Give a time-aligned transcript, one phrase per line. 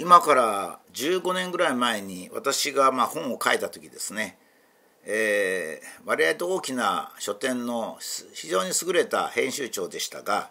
[0.00, 4.38] 今から15年ぐらい前に私がまあ本を書いた時ですね、
[5.04, 7.98] えー、割合と大きな書店の
[8.32, 10.50] 非常に優れた編集長でしたが、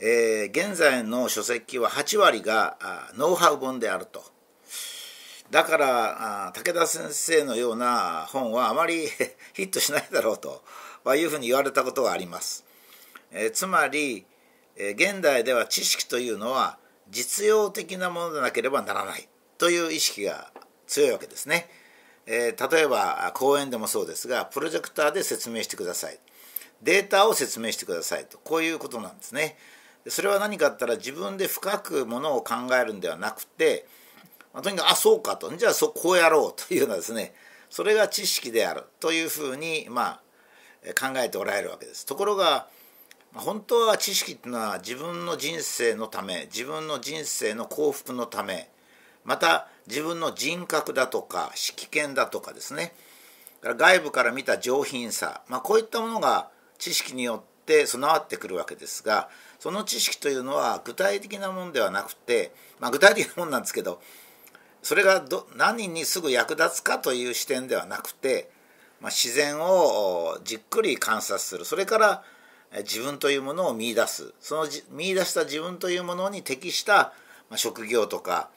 [0.00, 2.78] えー、現在の書籍は8割が
[3.18, 4.24] ノウハウ本であると。
[5.50, 9.08] だから武田先生のような本はあまり
[9.52, 10.62] ヒットしないだろうと
[11.14, 12.64] いうふうに言われたことがあります、
[13.30, 14.24] えー、つまり、
[14.76, 16.78] え現代では知識というのは
[17.12, 19.28] 実用的なものでなければならない
[19.58, 20.50] という意識が
[20.86, 21.68] 強いわけですね。
[22.26, 26.20] えー、例えば講演でもそうですがプロジェクターで説明してください
[26.80, 29.56] データを説明してくださいとこういうことなんですね。
[30.08, 33.86] それは何かって言ったら自分で深くものを考えるんではなくて、
[34.52, 37.34] まあ、とにかくあそうかとじゃあそこうやろうというようなですね
[37.70, 40.20] それが知識であるというふうにまあ
[40.98, 42.04] 考えておられるわけです。
[42.06, 42.66] ところが
[43.34, 48.68] 本当は知識っていうのは自分の人生のため自分の人生の幸福のため
[49.24, 52.94] また自分の人格だとか識見だとかですね。
[53.62, 59.28] 外部から見た上品さ、まあ、こういったものが知識によって備わってくるわけですが
[59.60, 64.00] その知識というのは具体的なものではなくて、まあ、具体的なものなんですけど
[64.82, 68.50] それがど何にすぐ役立つかという視点ではなくて、
[69.00, 71.64] まあ、自然をじっくり観察する。
[71.64, 72.24] それから
[72.78, 74.32] 自分というものを見いだす。
[74.40, 77.12] その見いだした自分というものに適した
[77.56, 78.48] 職業とか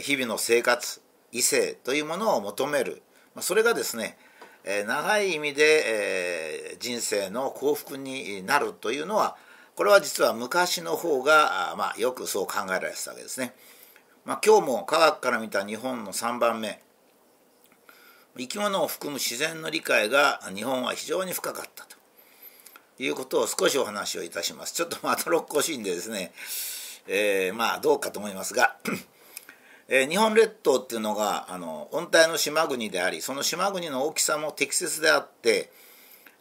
[0.00, 3.02] 日々の生活異性というものを求める。
[3.40, 4.16] それがですね
[4.64, 9.36] 長い意味で人生の幸福になるというのは
[9.74, 13.54] これは実は昔の方が、まあ、よくそう考えられてたわけですね。
[14.24, 16.82] まあ、今日も科学から見た日本の3番目。
[18.36, 22.01] 生き物を含む自然の理解が日本は非常に深かったと。
[22.98, 24.74] いうことを少しお話をいたします。
[24.74, 26.32] ちょっとまどろっこしいんでですね、
[27.06, 28.76] えー、まあどうかと思いますが、
[29.88, 35.70] えー、日本列島っていうのがあの温帯の島国でありその島国の大きさも適切であって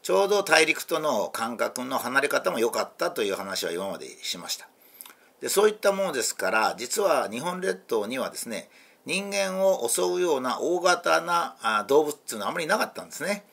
[0.04, 4.68] ちょうど大陸との間隔の離れ方も良かったという話は今までしました。
[5.42, 8.70] でそういったものですから実は日本列島にはですね
[9.06, 13.44] 人間を襲うような大型な動物っていうのはあまりなかったんですね。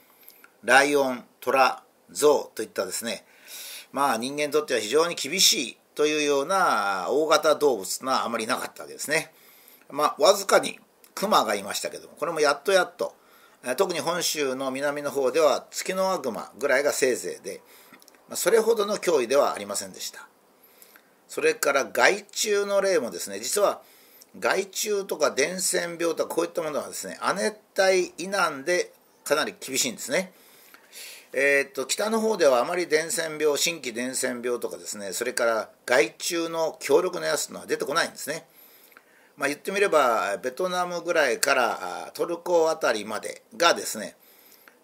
[0.65, 1.83] ライオン、トラ、
[2.13, 3.25] 象といったですね
[3.93, 9.33] まあ人間にとっては非常に厳しいというような大型動物があまりなかったわけですね。
[9.91, 10.79] まあわずかに
[11.15, 13.15] クマがいましたけどもこれもやっとやっと
[13.77, 17.61] 特に本州の南の方ではツキノワグマぐらいがせいぜいで
[18.35, 20.29] それほどの脅威ではありませんでした。
[21.27, 23.81] それから害虫の例もですね実は
[24.39, 28.93] 害虫とか伝染病とかこういったものはですね亜熱帯以南で
[29.25, 30.33] かなり厳しいんですね。
[31.33, 38.47] えー、っと北の方ではあまり伝染病新規伝染病とかですねそれから害虫の強力なやつのは出てこないんですね。
[39.37, 44.17] まあ、言ってみればベトナムぐらいからトルコ辺りまでがですね、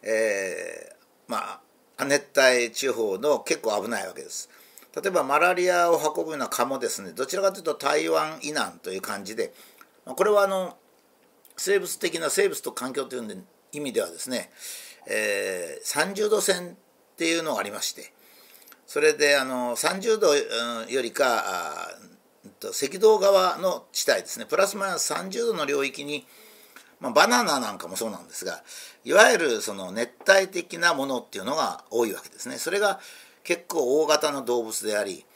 [0.03, 1.61] えー、まあ
[1.97, 4.49] 亜熱帯地方の結構危ないわけです。
[4.95, 9.53] 例えばマラリアを運ぶような蚊もですねどちらかというと台湾以南という感じで
[10.05, 10.77] これはあの
[11.57, 14.51] 生物的な生物と環境という意味ではですね
[15.07, 18.13] えー、30度線っていうのがありまして
[18.87, 21.89] それであの30度よりか
[22.63, 26.27] 赤道側の地帯ですねプラスマイナス30度の領域に、
[27.01, 28.63] まあ、バナナなんかもそうなんですが
[29.05, 32.57] いわゆるその熱帯的なものっていうのが多いわけですね。
[32.57, 33.01] それが
[33.43, 35.27] 結構大型の動物であり、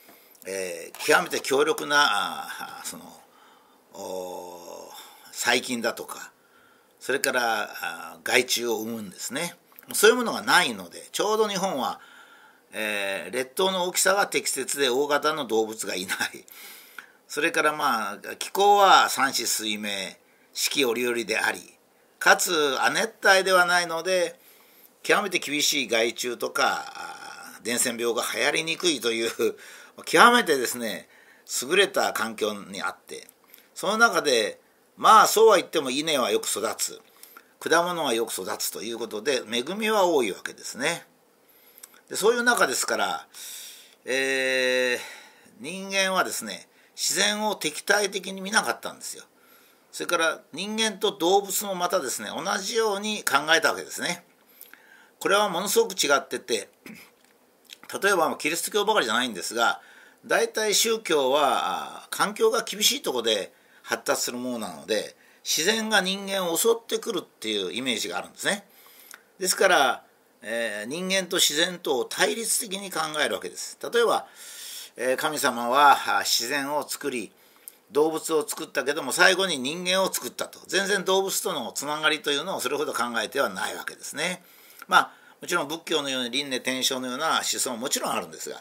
[0.47, 3.05] えー、極めて強力なあその
[5.33, 6.33] 細菌だとか
[7.09, 7.71] それから
[8.23, 9.55] 害虫を生むんですね。
[9.95, 12.01] そういうものがないのでちょうど日本は、
[12.75, 16.19] えー、列島の大きさが適切で大型の動物がいない。
[17.27, 19.89] それからまあ気候は三子水明
[20.53, 21.61] 四季折々であり
[22.19, 24.39] かつ亜熱帯ではないので
[25.03, 26.93] 極めて厳しい害虫とか
[27.65, 29.31] 伝染病が流行りにくいという
[30.05, 31.09] 極めてですね
[31.63, 33.29] 優れた環境にあって
[33.73, 34.61] その中で
[34.99, 37.01] まあそうは言っても稲はよく育つ
[37.61, 41.07] 果物はよく育つということで恵みは多いわけですね。
[42.09, 43.27] でそういう中ですから、
[44.05, 44.99] えー、
[45.61, 49.25] 人間はですね自然を敵対的に見なかったんですよ。
[49.93, 54.25] それから人間と動物もまたですね同じように考えたわけですね。
[55.21, 56.69] これはものすごく違ってて
[58.03, 59.81] 例えばキリスト教ばかりじゃないんですが
[60.27, 63.53] 大体宗教は環境が厳しいとこで
[63.89, 68.65] 発達するものなので自然が人間を襲ってくるっていうイメージがあるんですね。
[69.39, 70.03] ですから、
[70.43, 73.79] えー、人間と自然とを対立的に考えるわけです。
[73.83, 74.27] 例えば、
[74.99, 77.33] えー、神様は自然を作り
[77.91, 84.43] 動物を作ったけども最後に人間を作ったと全然動物とのつながりというのをそれほど考えてはないわけですね。
[84.87, 88.57] まあもちろん仏教のように輪廻転生のような思想ももちろんあるんですが、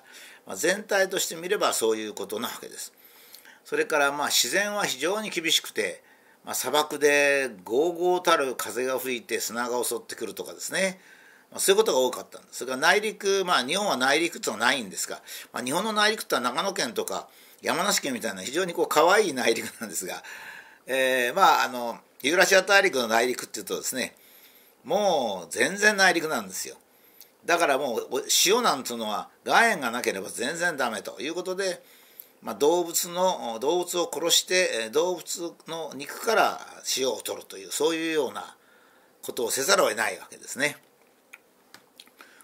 [0.46, 2.94] まあ、全体として見ればそういうことなわけです。
[3.68, 6.02] それからまあ自然は非常に厳しくて、
[6.46, 11.02] まあ、砂漠でゴーゴーたる風が吹いて砂が襲ってくるとかですね、
[11.52, 12.60] まあ、そういうことが多かったんです。
[12.60, 15.22] それから内陸まあ日本は内陸ってのはないんですが、
[15.52, 17.28] まあ、日本の内陸ってのは長野県とか
[17.62, 20.24] 山梨県みたいな非常にこう可愛い内陸なんですが、
[20.86, 24.16] えー、まああのユーラシア大陸の内陸っていうとですね
[24.86, 26.78] もう全然内陸なんですよ。
[27.46, 31.84] だからもう塩なんていうのは岩塩がなければ全然ダメということで、
[32.42, 36.60] まあ、動物の動物を殺して動物の肉から
[36.98, 38.56] 塩を取るというそういうような
[39.24, 40.78] ことをせざるを得ないわけですね。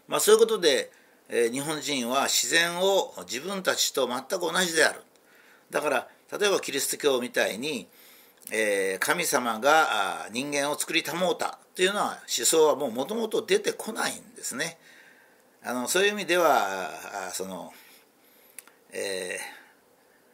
[0.08, 0.92] まあ、そういうことで、
[1.30, 5.02] えー、日本人は自然を自分たちと全く同じである。
[5.70, 6.08] だから
[6.38, 7.88] 例えばキリスト教みたいに、
[8.52, 14.78] えー、神様が人間を作りたもうたというような思想はもうもともと出てこないんですね。
[15.64, 16.92] あのそういう意味では
[17.32, 17.72] その、
[18.92, 19.63] えー、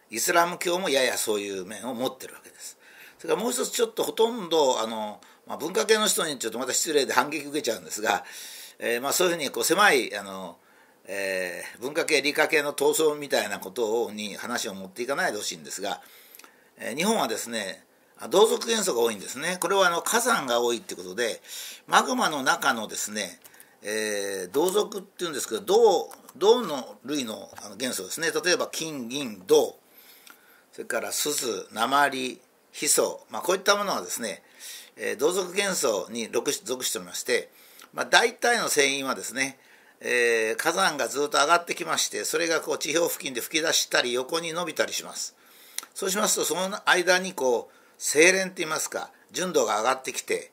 [0.09, 2.77] イスラム教もややそういう面を持ってるわけです。
[3.17, 8.23] それからもう一つちょっとほとんどあの、まあ、文化系の人にちょっとまた失礼で反撃受けちゃうんですが、
[8.79, 10.57] えーまあ、そういうふうにこう狭いあの、
[11.05, 16.01] えー、文化系理科系の闘争みたいなことに話を持っていかないでほしいんですが、
[16.77, 17.83] えー、日本はですね
[18.29, 19.57] 同族元素が多いんですね。
[19.61, 21.41] これはあの火山が多いってことで
[21.87, 23.39] マグマの中のですね、
[23.81, 28.27] えー、同族っていうんですけど銅銅の類の元素ですね。
[28.31, 29.78] 例えば金銀銅。
[30.79, 32.39] それから鈴鉛
[32.71, 34.41] ヒ素、まあ、こういったものはですね、
[34.95, 37.49] え、同属元素に属しておりまして、
[37.93, 39.59] まあ、大体の繊維はですね、
[39.99, 45.35] えー、火山がずっと上がってきましてそれがこう地表付近で吹き出したり横に伸びたりします。
[45.93, 50.49] そうしますとその間にこう精錬といいますか純度が上がってきて、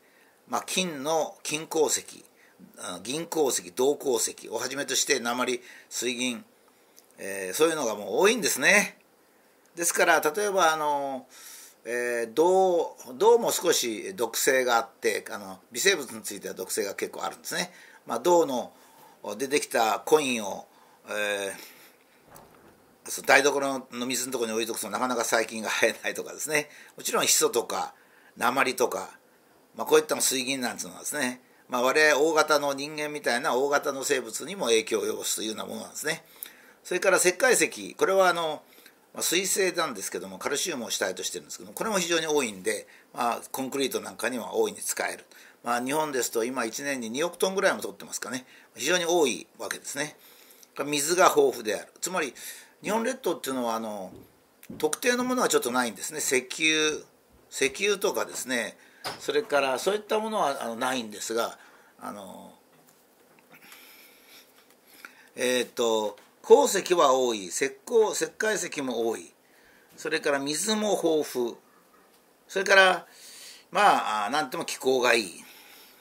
[0.49, 2.25] まあ、金の金鉱石
[3.05, 6.45] 銀鉱石銅鉱石をはじめとして鉛水銀、
[7.17, 8.99] えー、そういうのがもう多いんですね。
[9.77, 11.27] ですから例えばあの、
[11.85, 17.71] えー、銅銅も少し毒性があってあの微生物については毒性が結構あるんですね、
[18.07, 18.73] まあ、銅の
[19.39, 20.67] 出てきたコインを、
[21.09, 21.77] えー
[23.25, 26.69] 台所の水のところに置いとくとなかなか細菌が生えないとかですね。
[26.97, 27.95] もちろんヒ素とか
[28.37, 29.11] 鉛とか、
[29.77, 36.25] まあ、こういった水銀なんていうのはですね、まあ、我々大型の人間みたいな大型の生物にも影響を及ぼすというようなものなんですね。
[36.83, 38.63] それから石灰石これはあの
[39.17, 45.25] ま水性なんですけどもカルシウムを主体としてるんですけどもこれも非常に多いんで、まあ、コンクリートなんかには大いに使える、
[45.65, 48.45] まあ、日本ですと今1年に2億トンぐらいも取ってますかね。
[48.77, 50.17] 非常に多いわけですね。
[50.85, 51.89] 水が豊富である。
[52.01, 52.35] つまり
[52.83, 54.13] 日本列島っていうのはあの
[54.79, 56.19] 特定のものはちょっとないんですね。
[56.19, 57.03] 石油
[57.51, 58.77] 石油とかですね。
[59.19, 61.59] それからそういったものはあのないんですが
[62.01, 62.53] あの
[65.37, 67.47] えっ、ー、と鉱石は多い。
[67.47, 69.33] 石膏石灰石も多い。
[69.97, 71.57] それから水も豊富。
[72.47, 73.07] それから
[73.73, 75.45] まあ何ても気候がいい。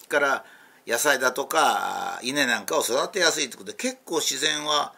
[0.08, 0.46] から
[0.86, 4.94] 野菜だとか稲なんかを育てやすいということで結構自然は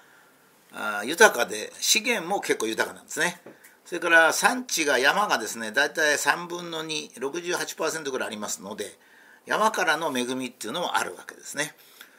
[1.05, 3.39] 豊かで資源も結構豊かなんですね。
[3.85, 8.99] それから産地が山がですね大体3分の268%ぐらいありますので
[9.45, 11.73] 山からの恵みっていうのもあるわけですね。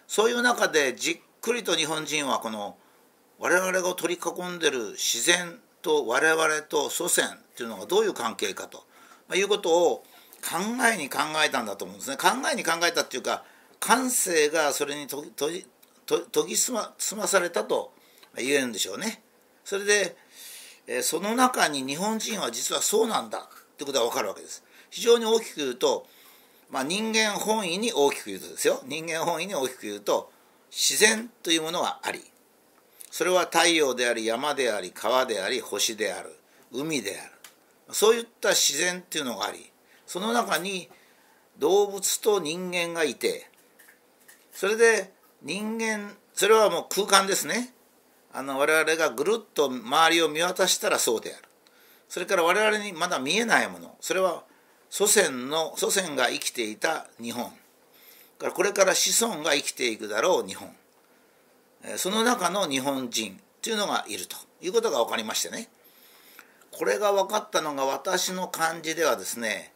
[0.06, 2.78] そういう中でじっくりと日本人はこの
[3.38, 8.85] 我々が取り囲んでる自然と我々と祖先っていうのがどういう関係かと、
[9.28, 10.04] まあ、いうことを
[10.42, 10.59] 考
[10.92, 13.45] えに考えたんだと思うんですね考えに考えたっていうか
[13.80, 16.78] 感性がそれに研ぎ澄
[17.16, 17.92] まされたと
[18.37, 19.23] 言えるんでしょうね。
[19.64, 20.16] それで、
[20.87, 24.64] えその中に日本人は実はそうなんだってことが分かるわけです。
[24.90, 26.07] 非常に大きく言うと、
[26.71, 30.30] まあ、人間本位に大きく言うとですよ人間本位に大きく言うと
[30.71, 32.21] 自然というものがあり
[33.11, 36.37] それは太陽であり山であり川であり星である
[36.73, 37.33] 海である。
[37.91, 39.71] そういった自然っていうのがあり
[40.07, 40.88] その中に
[41.59, 43.49] 動物と人間がいて
[44.53, 45.12] それで
[45.43, 47.73] 人間それはもう空間ですね。
[48.33, 51.49] あの我々がぐるっと周りを見渡したらそうである。
[52.09, 53.97] それから我々にまだ見えないもの。
[54.00, 54.45] それは
[54.91, 57.53] 祖先の祖先が生きていた日本。
[58.55, 60.71] これから子孫が生きていくだろう日本。
[61.97, 65.68] その中の日本人というのがいるということが分かりましてね
[66.70, 69.73] これが分かったのが私の感じではですね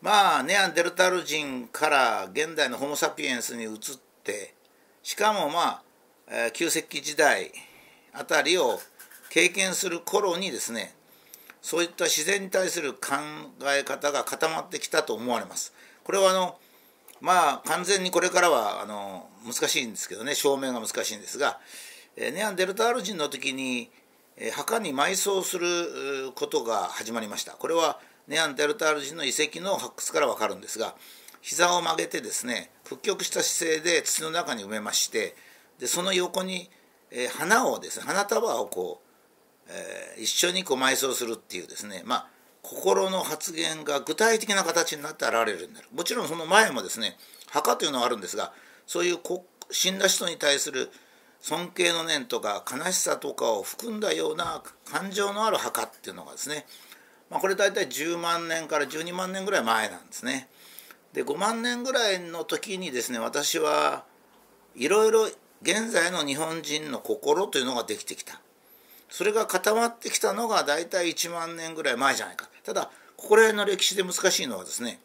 [0.00, 3.78] まあネアンデルタル人から現代のホモ・サピエンスに移っ
[4.22, 4.54] て
[5.02, 5.82] しかもま
[6.28, 7.52] あ旧石器時代
[8.12, 8.78] あたりを
[9.30, 10.94] 経験する頃にですね
[11.60, 12.98] そういった自然に対する考
[13.62, 15.72] え方が固まってきたと思われます。
[16.04, 16.58] これはあの
[17.24, 20.34] まあ完全にこれからはあの難しいんですけどね。
[20.34, 21.58] 証明が難しいんですが、
[22.16, 23.90] えネアンデルタール人の時に、
[24.36, 27.52] え墓に埋葬することが始まりました。
[27.52, 30.94] これはネアンデルタール人の遺跡の発掘から分かるんですが
[31.40, 35.34] 膝を曲げてですね屈曲した姿勢で土の中に埋めまして
[35.78, 36.70] でその横に、
[37.10, 39.00] え花をですね花束をこ
[39.66, 42.28] う、え、一緒にこう埋葬するっていうですねまあ
[42.64, 47.16] 心の発言が具体的な形になって現れるようになるもちろんその前もですね
[47.50, 48.52] 墓というのはあるんですが
[48.86, 49.18] そういう
[49.70, 50.90] 死んだ人に対する
[51.40, 56.64] 尊敬の念とか悲しさとかを含んだような感情のある墓っていうのがですね、
[57.28, 60.48] まあ、これ大体10万年から12万年ぐらい前なんですね。
[61.12, 64.04] で5万年ぐらいの時にですね私は
[64.74, 65.26] いろいろ
[65.60, 68.40] 現在の日本人の心というのができてきた
[69.08, 75.00] それが固まってきたのが大体1万年ぐらい前じゃないかただここら辺の歴史で難しいのはですね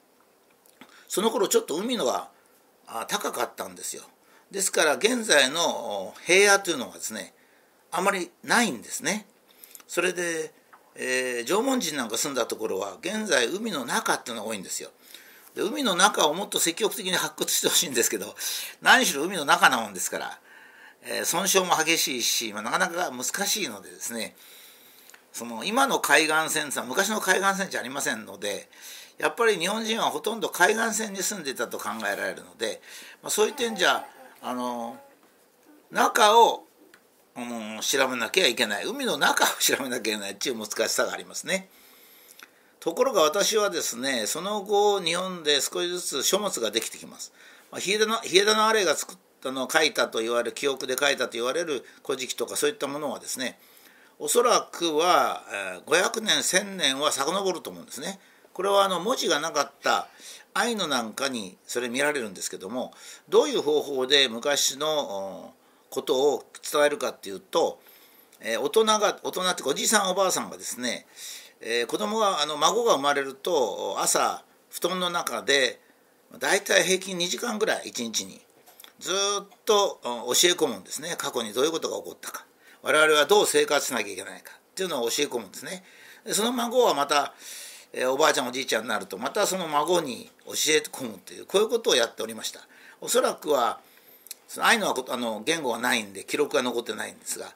[1.08, 2.30] その頃ちょっと海のが
[3.08, 4.04] 高かったんですよ
[4.52, 7.34] ですから現在の平野というのがですね
[7.92, 9.26] あまりないんですね。
[9.88, 10.54] それで、
[10.96, 14.90] えー、縄文人なんか住んだところは現在海の中っていうのが多いんですよ。
[15.56, 18.36] で海の中をもっと積極的に発掘してほしいんですけど
[18.82, 20.40] 何しろ海の中なもんですから、
[21.04, 24.36] え、損傷も激しいし、まあ、なかなか難しいのでですね
[25.32, 28.70] その今の海岸線は昔の海岸線じゃありませんので
[29.18, 32.82] やっぱり日本人はほとんど海岸線に住んでたと考えられるので、
[33.22, 34.06] まあ、そういう点じゃ
[34.42, 34.98] あの
[35.92, 36.64] 中を、
[37.36, 41.70] うん、調べなきゃいけない海の中を調べなきゃいけないっていう難しさがありますね。
[42.80, 47.34] ところが私はですねその後日本で少しずつ書物ができてきます。
[47.72, 53.60] まあ、日枝の日枝のあれが作ったの書いたと言われる記憶で書いたと言われる「古事記」とかそういったものはですね
[54.20, 55.44] おそらくは
[55.86, 58.20] 500年1,000年は遡ると思うんですね。
[58.54, 60.10] これはあの文字がなかった
[60.54, 62.94] 愛のなんかにそれ見られるんですけども
[63.30, 65.54] どういう方法で昔の
[65.90, 67.80] ことを伝えるかっていうと、
[68.42, 71.06] え、大人が大人っておじいさんおばあさんがですね、
[71.62, 75.80] えー、子供があの孫が生まれると朝布団の中で
[76.38, 78.42] だいたい平均2時間ぐらい1日に
[79.00, 79.16] ずっ
[79.66, 81.16] と教え込むんですね。
[81.18, 82.46] 過去にどういうことが起こったか。
[82.82, 84.52] 我々はどう生活しなきゃいけないか。
[84.56, 85.84] っていうのを教え込むんですね。
[86.32, 87.34] その孫はまた
[88.12, 92.62] おばあちゃんおじいちゃんになるとまたその孫に教え込むというこういうことをやっておりました。
[93.02, 93.80] おそらくは
[94.48, 97.48] そのああいうのはあの言語がないんで記録が残ってないんですが、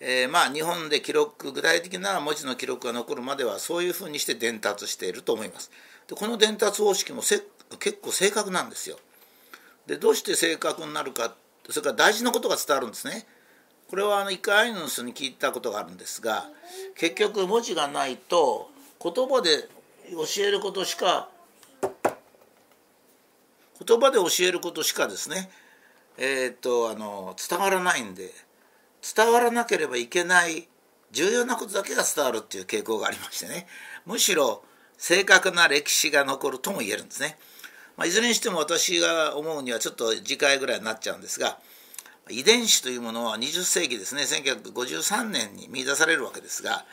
[0.00, 5.70] えー、まあ日本で記録具体的な文字の記録が残るまではそういうふうにして伝達していると思います。
[6.08, 8.98] でこの伝達方式も結構正確なんですよ。
[9.90, 11.34] でどうして正確になるか
[11.68, 13.26] それから大事なことが伝わるんですね
[13.88, 16.44] これはあの一回アイヌの人に聞いたことがあるんですが
[16.96, 18.70] 結局文字がないと
[19.02, 19.68] 言葉で
[20.12, 21.28] 教えることしか
[23.84, 25.50] 言葉で教えることしかですね
[26.18, 28.30] えー、っとあの伝わらないんで
[29.16, 30.68] 伝わらなければいけない
[31.10, 33.66] 重要なことだけが伝わるっていう傾向がありましてね
[34.06, 34.62] むしろ
[34.98, 37.38] 正確な歴史が残るとも言えるんですね。
[38.00, 41.58] まあ、いずれにしても私が思うにはちょっと次回ぐらいになっちゃうんですが
[42.30, 46.86] 遺伝子というものは20世紀ですね1953年に見出されるわけですが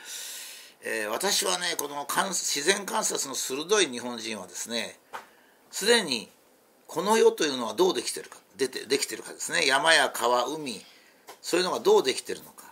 [0.85, 4.99] えー、私はねこの自然観察の鋭い日本人はですね
[5.71, 6.29] すでに
[6.87, 10.81] この世というのはどうできてるか出てできてるかですね山や川海
[11.41, 12.65] そういうのがどうできてるのか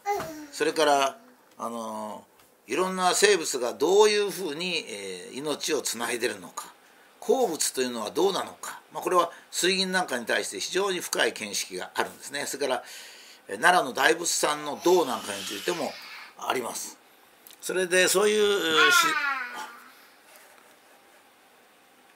[0.51, 1.17] それから
[1.57, 2.23] あの
[2.67, 6.74] いろんな生物がどういうふうに、えー、命をつないでるのか
[7.25, 12.83] 鉱物というのはどうなのか、まあ、これは水銀なんかに対して非常に深い見識があるんですねそれから
[13.47, 15.91] 奈良の大仏さんの銅なんかについても
[16.37, 16.97] あります。
[17.61, 18.59] それでそういう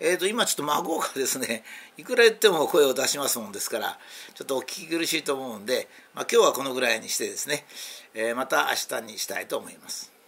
[0.02, 1.64] えーと、今ちょっと孫がですね
[1.98, 4.00] いくら言っても声を出しますもんですから
[4.34, 7.66] ちょっとお聞き苦しいと思うんで、まあ、今日はこのぐらいにしてですね、
[8.14, 10.19] えー、また明日にしたいと思います。